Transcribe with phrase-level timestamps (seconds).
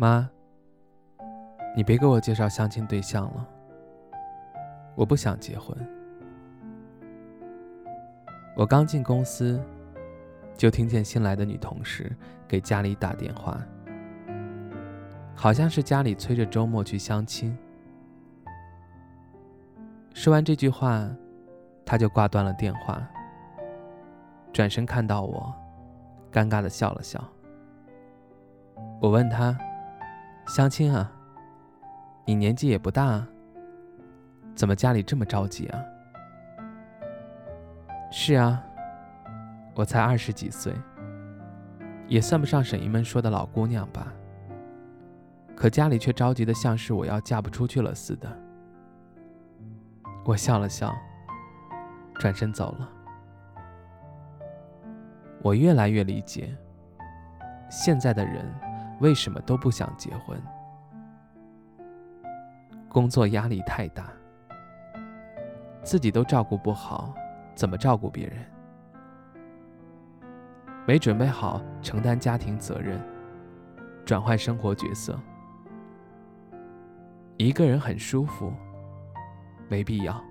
[0.00, 0.26] 妈，
[1.76, 3.46] 你别给我介绍相亲对象了，
[4.94, 5.76] 我不想结婚。
[8.56, 9.62] 我刚进公司，
[10.56, 12.16] 就听见新来的女同事
[12.48, 13.60] 给家里打电话，
[15.34, 17.54] 好像是家里催着周末去相亲。
[20.14, 21.06] 说完这句话，
[21.84, 23.06] 她就挂断了电话，
[24.50, 25.54] 转身看到我，
[26.32, 27.22] 尴尬的笑了笑。
[28.98, 29.54] 我问她。
[30.46, 31.10] 相亲啊，
[32.26, 33.24] 你年纪也不大，
[34.54, 35.80] 怎么家里这么着急啊？
[38.10, 38.62] 是啊，
[39.74, 40.74] 我才二十几岁，
[42.08, 44.12] 也算不上沈姨们说的老姑娘吧。
[45.54, 48.28] 可家里却着急的像是我要嫁不出去了似的。
[50.24, 50.92] 我笑了笑，
[52.14, 52.88] 转身走了。
[55.42, 56.56] 我越来越理解
[57.70, 58.52] 现在的人。
[59.00, 60.40] 为什么都不想结婚？
[62.88, 64.12] 工作压力太大，
[65.82, 67.14] 自己都照顾不好，
[67.54, 68.38] 怎么照顾别人？
[70.86, 73.00] 没准备好承担家庭责任，
[74.04, 75.18] 转换生活角色。
[77.36, 78.52] 一个人很舒服，
[79.68, 80.22] 没必要。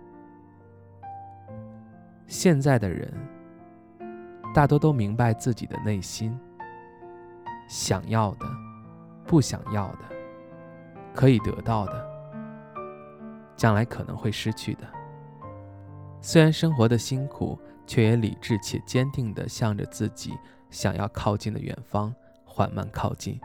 [2.27, 3.11] 现在的人，
[4.53, 6.37] 大多都明白自己的内心。
[7.69, 8.47] 想要的，
[9.27, 9.99] 不想要的，
[11.13, 12.09] 可以得到的，
[13.55, 14.87] 将来可能会失去的。
[16.19, 20.35] 虽然生活的辛苦，却也理智且坚定地向着自己
[20.71, 22.11] 想要靠近的远方
[22.43, 23.39] 缓慢靠近。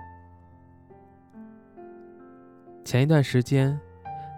[2.82, 3.78] 前一段时间，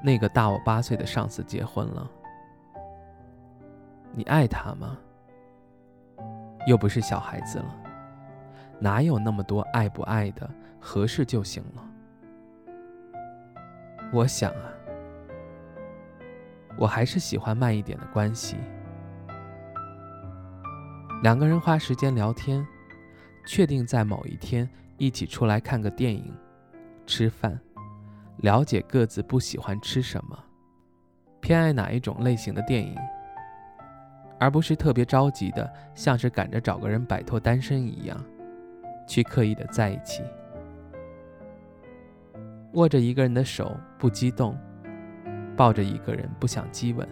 [0.03, 2.11] 那个大我八岁的上司结婚了，
[4.11, 4.99] 你爱他吗？
[6.67, 7.86] 又不是小孩子了。
[8.79, 10.49] 哪有那么多爱不爱的，
[10.79, 11.83] 合适就行了。
[14.13, 14.73] 我想啊，
[16.77, 18.57] 我还是喜欢慢一点的关系。
[21.23, 22.65] 两个人花时间聊天，
[23.47, 26.33] 确定在某一天一起出来看个电影、
[27.07, 27.59] 吃饭，
[28.39, 30.39] 了解各自不喜欢吃什么，
[31.41, 32.95] 偏爱哪一种类型的电影，
[34.39, 38.23] 而不是特别着急的，像是赶着找个人摆脱单身一样。
[39.07, 40.23] 去刻意的在一起，
[42.73, 44.57] 握着一个人的手不激动，
[45.57, 47.09] 抱着一个人不想激吻，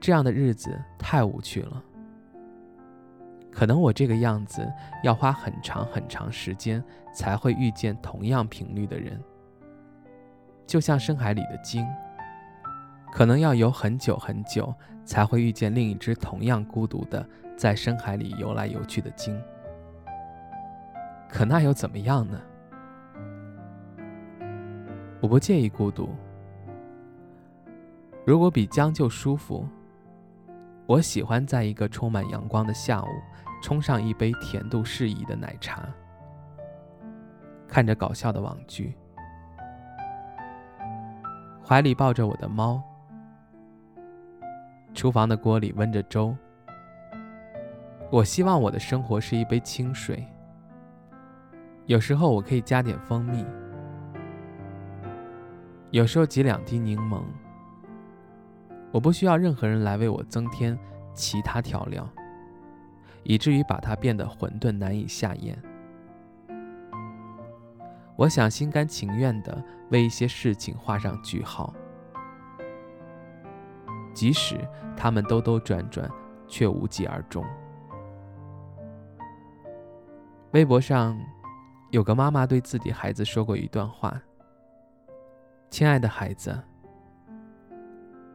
[0.00, 1.82] 这样的日子太无趣了。
[3.50, 4.70] 可能我这个样子
[5.02, 9.18] 要花很长很长时间才会遇见同样频率的人，
[10.66, 11.86] 就像深海里的鲸，
[13.10, 14.74] 可能要游很久很久
[15.06, 17.26] 才会遇见另一只同样孤独的
[17.56, 19.40] 在深海里游来游去的鲸。
[21.28, 22.40] 可那又怎么样呢？
[25.20, 26.08] 我不介意孤独。
[28.24, 29.66] 如果比将就舒服，
[30.86, 33.08] 我喜欢在一个充满阳光的下午，
[33.62, 35.88] 冲上一杯甜度适宜的奶茶，
[37.68, 38.96] 看着搞笑的网剧，
[41.64, 42.82] 怀里抱着我的猫，
[44.94, 46.36] 厨房的锅里温着粥。
[48.10, 50.24] 我希望我的生活是一杯清水。
[51.86, 53.46] 有时候我可以加点蜂蜜，
[55.92, 57.22] 有时候挤两滴柠檬。
[58.90, 60.76] 我不需要任何人来为我增添
[61.14, 62.08] 其他调料，
[63.22, 65.56] 以至于把它变得混沌难以下咽。
[68.16, 71.72] 我想心甘情愿地为一些事情画上句号，
[74.12, 74.58] 即使
[74.96, 76.10] 他们兜兜转转
[76.48, 77.44] 却无疾而终。
[80.50, 81.16] 微博上。
[81.90, 84.20] 有个妈妈对自己孩子说过一段话
[85.70, 86.58] ：“亲爱的孩子，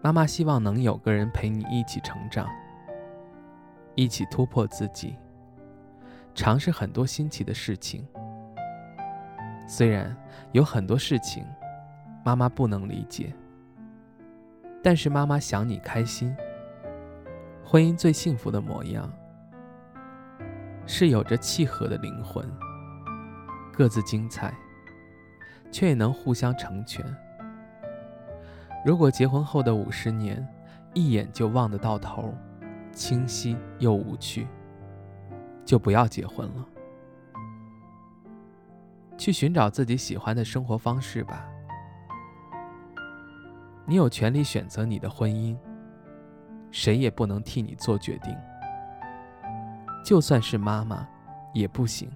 [0.02, 2.48] 妈妈希望能有个人陪你一起成长，
[3.96, 5.16] 一起突破自己，
[6.34, 8.08] 尝试很多新奇的事情。
[9.68, 10.16] 虽然
[10.54, 11.46] 有很多事情
[12.24, 13.34] 妈妈不能理解，
[14.82, 16.36] 但是妈妈想你开心。
[17.64, 19.12] 婚姻最幸福的模样。”
[20.88, 22.44] 是有着契合的灵魂，
[23.74, 24.54] 各自精彩，
[25.72, 27.04] 却也能互相成全。
[28.86, 30.48] 如果结婚后的五十年，
[30.94, 32.34] 一眼就望得到头，
[32.92, 34.48] 清晰又无趣，
[35.64, 36.66] 就不要结婚了，
[39.18, 41.48] 去寻找自己喜欢的生活方式吧。
[43.86, 45.58] 你有权利选择你的婚姻，
[46.72, 48.36] 谁也不能替你做决定。
[50.04, 51.08] 就算是妈妈，
[51.54, 52.12] 也不行。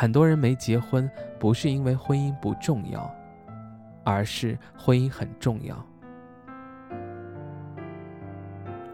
[0.00, 3.14] 很多人没结婚，不是因为婚姻不重要。
[4.02, 5.76] 而是婚姻很重要。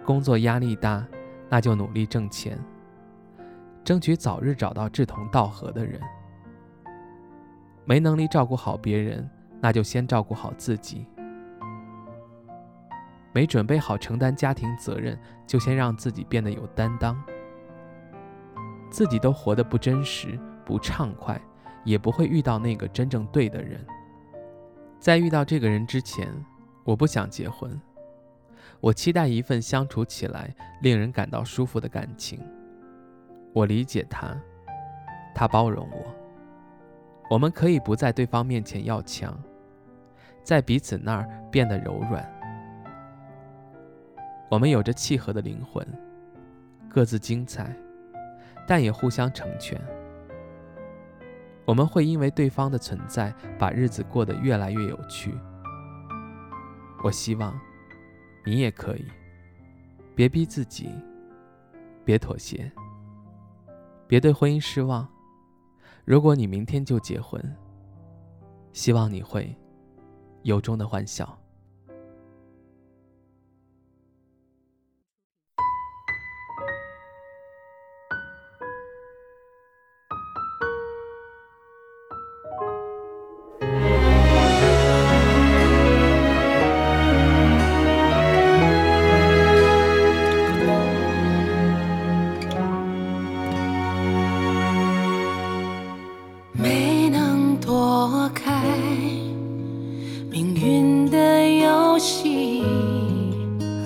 [0.04, 1.06] 工作压力大，
[1.48, 2.58] 那就努力挣钱，
[3.84, 6.00] 争取早日找到志同道合的人。
[7.84, 9.30] 没能力照顾好别人，
[9.60, 11.06] 那就先照顾好自己。
[13.32, 15.16] 没准备好承担家庭责任，
[15.46, 17.16] 就先让自己变得有担当。
[18.90, 21.40] 自己都活得不真实、不畅快，
[21.84, 23.80] 也不会遇到那个真正对的人。
[24.98, 26.28] 在遇到这个人之前，
[26.82, 27.80] 我不想结婚。
[28.80, 30.52] 我期待一份相处起来
[30.82, 32.40] 令人感到舒服的感情。
[33.52, 34.36] 我理解他，
[35.34, 36.14] 他包容我。
[37.30, 39.40] 我们可以不在对方面前要强，
[40.42, 42.28] 在彼此那儿变得柔软。
[44.50, 45.86] 我们有着契合的灵魂，
[46.88, 47.74] 各自精彩，
[48.66, 49.80] 但也互相成全。
[51.66, 55.34] 我们会因为对方的存在，把日子过得越来越有趣。
[57.02, 57.58] 我希望
[58.44, 59.04] 你也可以，
[60.14, 60.88] 别逼自己，
[62.04, 62.70] 别妥协，
[64.06, 65.06] 别对婚姻失望。
[66.04, 67.42] 如果你明天就结婚，
[68.72, 69.52] 希望你会
[70.42, 71.36] 由衷的欢笑。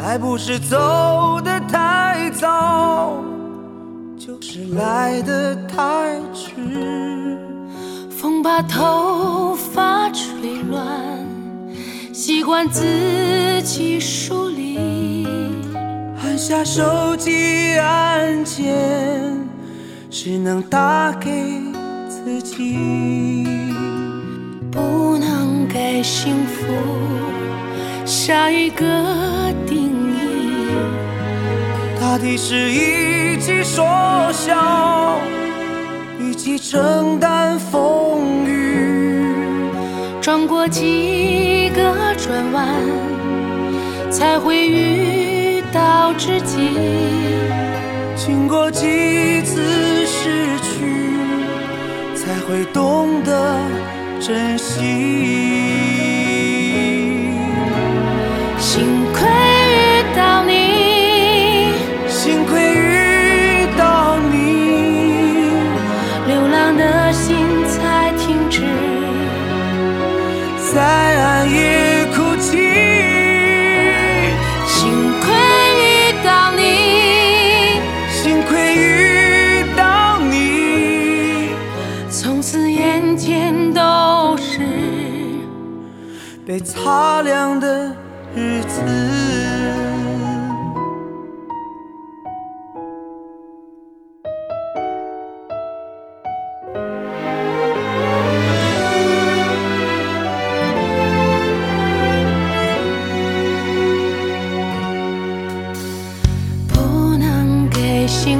[0.02, 3.14] 还不是走得太早，
[4.18, 7.38] 就是来得太迟。
[8.10, 10.84] 风把头发吹乱，
[12.12, 15.26] 习惯自己梳理。
[16.22, 19.36] 按下手机按键，
[20.10, 21.30] 只能打给
[22.08, 23.46] 自己，
[24.70, 26.66] 不能给幸福
[28.10, 28.84] 下一个
[29.68, 30.74] 定义。
[32.00, 33.86] 大抵是一起说
[34.32, 35.20] 笑，
[36.18, 39.70] 一起承担风雨，
[40.20, 42.66] 转过几个转弯，
[44.10, 46.56] 才会遇到知己。
[48.16, 51.14] 经过几次失去，
[52.16, 53.56] 才会懂得
[54.20, 56.09] 珍惜。
[60.20, 61.72] 到你，
[62.06, 65.48] 幸亏遇到你，
[66.26, 67.34] 流浪的心
[67.66, 68.60] 才停止。
[70.74, 72.58] 在暗夜哭泣。
[74.66, 74.90] 幸
[75.22, 75.32] 亏
[75.80, 77.80] 遇到你，
[78.12, 81.54] 幸亏遇到你，
[82.10, 84.60] 从此眼前都是
[86.46, 87.96] 被擦亮的
[88.34, 89.89] 日子。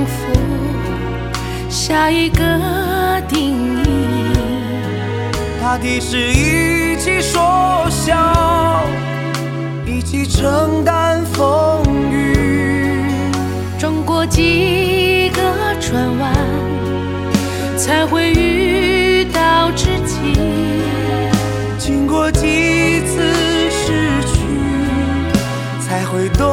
[0.00, 0.32] 幸福
[1.68, 2.42] 下一个
[3.28, 4.32] 定义。
[5.60, 8.82] 大抵是一起说笑，
[9.84, 13.04] 一起承担风雨，
[13.78, 15.42] 转过几个
[15.78, 16.34] 转弯，
[17.76, 20.16] 才会遇到知己。
[21.78, 23.20] 经过几次
[23.68, 24.40] 失去，
[25.86, 26.49] 才会懂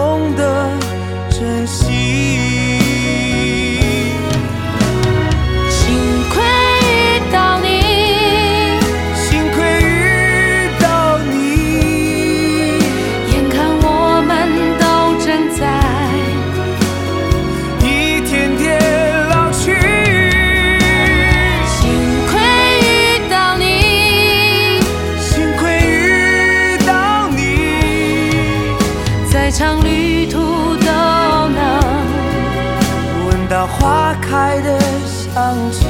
[33.58, 35.82] 闻到花开的香气。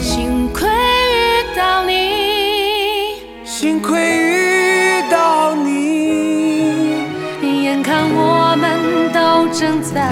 [0.00, 6.94] 幸亏遇到你，幸亏遇到你，
[7.64, 10.08] 眼看我们都正在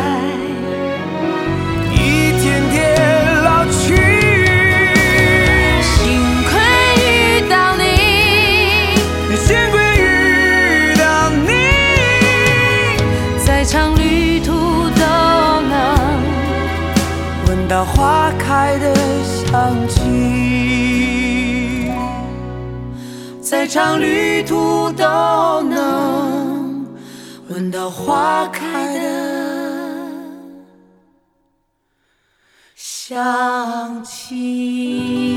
[23.73, 26.87] 场旅途都能
[27.49, 30.11] 闻到花开的
[32.75, 35.32] 香气。